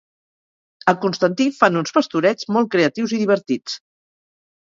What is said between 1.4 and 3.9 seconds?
fan uns Pastorets molt creatius i divertits.